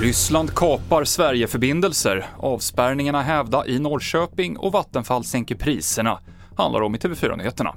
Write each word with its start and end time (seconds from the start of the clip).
Ryssland 0.00 0.54
kapar 0.54 1.04
Sverigeförbindelser, 1.04 2.26
avspärrningarna 2.36 3.22
hävda 3.22 3.66
i 3.66 3.78
Norrköping 3.78 4.56
och 4.56 4.72
Vattenfall 4.72 5.24
sänker 5.24 5.54
priserna, 5.54 6.20
handlar 6.56 6.80
om 6.80 6.94
i 6.94 6.98
TV4-nyheterna. 6.98 7.74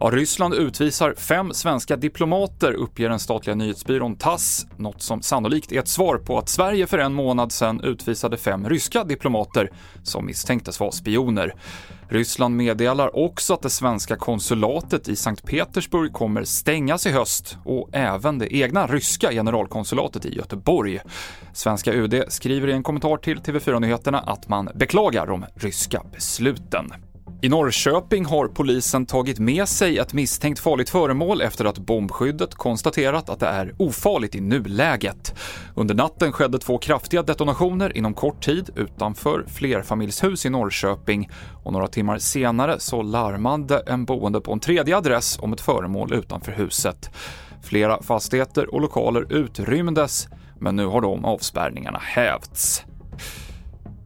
Ja, 0.00 0.10
Ryssland 0.10 0.54
utvisar 0.54 1.14
fem 1.18 1.52
svenska 1.52 1.96
diplomater, 1.96 2.72
uppger 2.72 3.08
den 3.08 3.18
statliga 3.18 3.54
nyhetsbyrån 3.54 4.16
TASS, 4.16 4.66
något 4.76 5.02
som 5.02 5.22
sannolikt 5.22 5.72
är 5.72 5.78
ett 5.78 5.88
svar 5.88 6.18
på 6.18 6.38
att 6.38 6.48
Sverige 6.48 6.86
för 6.86 6.98
en 6.98 7.14
månad 7.14 7.52
sedan 7.52 7.80
utvisade 7.80 8.36
fem 8.36 8.68
ryska 8.68 9.04
diplomater 9.04 9.70
som 10.02 10.26
misstänktes 10.26 10.80
vara 10.80 10.92
spioner. 10.92 11.54
Ryssland 12.08 12.56
meddelar 12.56 13.16
också 13.16 13.54
att 13.54 13.62
det 13.62 13.70
svenska 13.70 14.16
konsulatet 14.16 15.08
i 15.08 15.16
Sankt 15.16 15.46
Petersburg 15.46 16.12
kommer 16.12 16.44
stängas 16.44 17.06
i 17.06 17.10
höst 17.10 17.58
och 17.64 17.88
även 17.92 18.38
det 18.38 18.56
egna 18.56 18.86
ryska 18.86 19.30
generalkonsulatet 19.30 20.26
i 20.26 20.36
Göteborg. 20.36 21.00
Svenska 21.52 21.92
UD 21.92 22.24
skriver 22.28 22.68
i 22.68 22.72
en 22.72 22.82
kommentar 22.82 23.16
till 23.16 23.38
TV4 23.38 23.80
Nyheterna 23.80 24.20
att 24.20 24.48
man 24.48 24.68
beklagar 24.74 25.26
de 25.26 25.44
ryska 25.54 26.02
besluten. 26.12 26.92
I 27.42 27.48
Norrköping 27.48 28.24
har 28.24 28.48
polisen 28.48 29.06
tagit 29.06 29.38
med 29.38 29.68
sig 29.68 29.98
ett 29.98 30.12
misstänkt 30.12 30.60
farligt 30.60 30.90
föremål 30.90 31.40
efter 31.40 31.64
att 31.64 31.78
bombskyddet 31.78 32.54
konstaterat 32.54 33.28
att 33.28 33.40
det 33.40 33.46
är 33.46 33.74
ofarligt 33.78 34.34
i 34.34 34.40
nuläget. 34.40 35.34
Under 35.74 35.94
natten 35.94 36.32
skedde 36.32 36.58
två 36.58 36.78
kraftiga 36.78 37.22
detonationer 37.22 37.96
inom 37.96 38.14
kort 38.14 38.44
tid 38.44 38.70
utanför 38.76 39.44
flerfamiljshus 39.48 40.46
i 40.46 40.50
Norrköping 40.50 41.30
och 41.64 41.72
några 41.72 41.88
timmar 41.88 42.18
senare 42.18 42.80
så 42.80 43.02
larmade 43.02 43.82
en 43.86 44.04
boende 44.04 44.40
på 44.40 44.52
en 44.52 44.60
tredje 44.60 44.96
adress 44.96 45.38
om 45.38 45.52
ett 45.52 45.60
föremål 45.60 46.12
utanför 46.12 46.52
huset. 46.52 47.10
Flera 47.62 48.02
fastigheter 48.02 48.74
och 48.74 48.80
lokaler 48.80 49.32
utrymdes, 49.32 50.28
men 50.60 50.76
nu 50.76 50.86
har 50.86 51.00
de 51.00 51.24
avspärrningarna 51.24 51.98
hävts. 52.02 52.84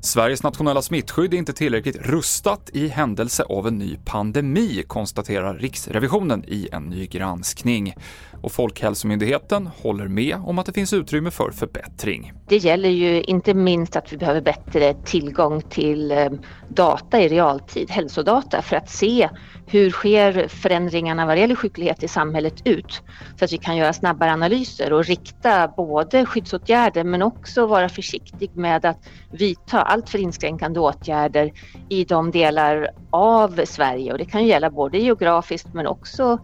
Sveriges 0.00 0.42
nationella 0.42 0.82
smittskydd 0.82 1.34
är 1.34 1.38
inte 1.38 1.52
tillräckligt 1.52 1.96
rustat 1.96 2.70
i 2.72 2.88
händelse 2.88 3.42
av 3.42 3.66
en 3.66 3.78
ny 3.78 3.96
pandemi, 4.04 4.84
konstaterar 4.86 5.54
Riksrevisionen 5.54 6.44
i 6.46 6.68
en 6.72 6.82
ny 6.82 7.06
granskning. 7.06 7.94
Och 8.42 8.52
Folkhälsomyndigheten 8.52 9.66
håller 9.66 10.08
med 10.08 10.36
om 10.44 10.58
att 10.58 10.66
det 10.66 10.72
finns 10.72 10.92
utrymme 10.92 11.30
för 11.30 11.50
förbättring. 11.50 12.32
Det 12.48 12.56
gäller 12.56 12.88
ju 12.88 13.22
inte 13.22 13.54
minst 13.54 13.96
att 13.96 14.12
vi 14.12 14.16
behöver 14.16 14.40
bättre 14.40 14.94
tillgång 14.94 15.62
till 15.62 16.10
eh, 16.10 16.30
data 16.68 17.20
i 17.20 17.28
realtid, 17.28 17.90
hälsodata, 17.90 18.62
för 18.62 18.76
att 18.76 18.90
se 18.90 19.28
hur 19.66 19.90
sker 19.90 20.48
förändringarna 20.48 21.26
vad 21.26 21.38
gäller 21.38 21.54
sjuklighet 21.54 22.02
i 22.02 22.08
samhället 22.08 22.54
ut? 22.64 23.02
Så 23.38 23.44
att 23.44 23.52
vi 23.52 23.58
kan 23.58 23.76
göra 23.76 23.92
snabbare 23.92 24.32
analyser 24.32 24.92
och 24.92 25.04
rikta 25.04 25.68
både 25.68 26.26
skyddsåtgärder 26.26 27.04
men 27.04 27.22
också 27.22 27.66
vara 27.66 27.88
försiktig 27.88 28.50
med 28.54 28.84
att 28.84 29.08
vidta 29.30 29.82
alltför 29.88 30.18
inskränkande 30.18 30.80
åtgärder 30.80 31.52
i 31.88 32.04
de 32.04 32.30
delar 32.30 32.88
av 33.10 33.60
Sverige 33.64 34.12
och 34.12 34.18
det 34.18 34.24
kan 34.24 34.46
gälla 34.46 34.70
både 34.70 34.98
geografiskt 34.98 35.74
men 35.74 35.86
också 35.86 36.38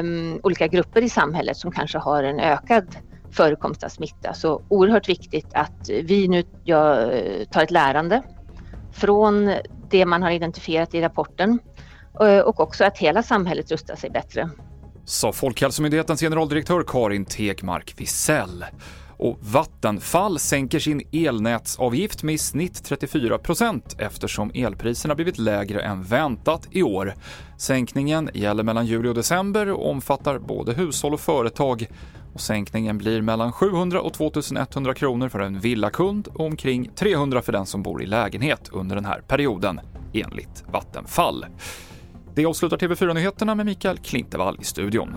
um, 0.00 0.40
olika 0.42 0.66
grupper 0.66 1.02
i 1.02 1.08
samhället 1.08 1.56
som 1.56 1.72
kanske 1.72 1.98
har 1.98 2.22
en 2.22 2.40
ökad 2.40 2.96
förekomst 3.30 3.84
av 3.84 3.88
smitta. 3.88 4.34
Så 4.34 4.62
oerhört 4.68 5.08
viktigt 5.08 5.48
att 5.54 5.88
vi 5.88 6.28
nu 6.28 6.44
gör, 6.64 7.44
tar 7.50 7.62
ett 7.62 7.70
lärande 7.70 8.22
från 8.92 9.54
det 9.90 10.06
man 10.06 10.22
har 10.22 10.30
identifierat 10.30 10.94
i 10.94 11.00
rapporten 11.00 11.58
eh, 12.20 12.38
och 12.38 12.60
också 12.60 12.84
att 12.84 12.98
hela 12.98 13.22
samhället 13.22 13.70
rustar 13.70 13.96
sig 13.96 14.10
bättre. 14.10 14.50
Sa 15.04 15.32
Folkhälsomyndighetens 15.32 16.20
generaldirektör 16.20 16.84
Karin 16.86 17.24
Tegmark 17.24 17.94
Wisell. 17.96 18.64
Och 19.22 19.38
Vattenfall 19.40 20.38
sänker 20.38 20.78
sin 20.78 21.02
elnätsavgift 21.12 22.22
med 22.22 22.34
i 22.34 22.38
snitt 22.38 22.90
34% 22.90 23.82
eftersom 23.98 24.50
elpriserna 24.54 25.14
blivit 25.14 25.38
lägre 25.38 25.82
än 25.82 26.02
väntat 26.02 26.68
i 26.70 26.82
år. 26.82 27.14
Sänkningen 27.58 28.30
gäller 28.34 28.62
mellan 28.62 28.86
juli 28.86 29.08
och 29.08 29.14
december 29.14 29.70
och 29.70 29.90
omfattar 29.90 30.38
både 30.38 30.72
hushåll 30.72 31.14
och 31.14 31.20
företag. 31.20 31.86
Och 32.34 32.40
sänkningen 32.40 32.98
blir 32.98 33.22
mellan 33.22 33.52
700 33.52 34.00
och 34.00 34.14
2100 34.14 34.94
kronor 34.94 35.28
för 35.28 35.40
en 35.40 35.60
villakund 35.60 36.28
och 36.34 36.46
omkring 36.46 36.90
300 36.96 37.42
för 37.42 37.52
den 37.52 37.66
som 37.66 37.82
bor 37.82 38.02
i 38.02 38.06
lägenhet 38.06 38.68
under 38.72 38.96
den 38.96 39.04
här 39.04 39.20
perioden, 39.20 39.80
enligt 40.12 40.64
Vattenfall. 40.72 41.46
Det 42.34 42.46
avslutar 42.46 42.76
TV4-nyheterna 42.76 43.54
med 43.54 43.66
Mikael 43.66 43.98
Klintevall 43.98 44.58
i 44.60 44.64
studion. 44.64 45.16